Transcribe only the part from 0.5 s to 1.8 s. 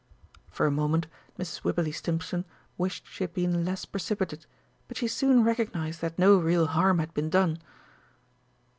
a moment Mrs.